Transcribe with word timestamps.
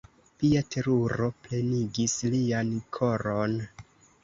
Pia 0.43 0.61
teruro 0.75 1.27
plenigis 1.49 2.17
lian 2.37 2.75
koron. 2.99 3.57